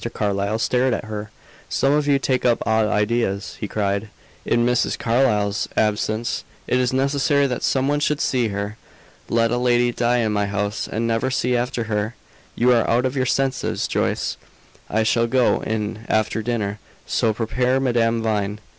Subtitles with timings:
[0.15, 1.29] Carlyle stared at her.
[1.69, 4.09] "Some of you take up odd ideas," he cried.
[4.47, 4.97] "In Mrs.
[4.97, 8.77] Carlyle's absence, it is necessary that some one should see her!
[9.29, 12.15] Let a lady die in my house, and never see after her!
[12.55, 14.37] You are out of your senses, Joyce.
[14.89, 18.59] I shall go in after dinner; so prepare Madame Vine."